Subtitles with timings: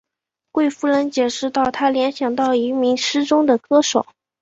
[0.51, 4.03] 贵夫人解释道她联想到一名失踪的歌手。